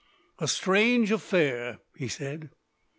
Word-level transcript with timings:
"A 0.39 0.47
strange 0.47 1.11
affair," 1.11 1.77
he 1.95 2.07
said. 2.07 2.49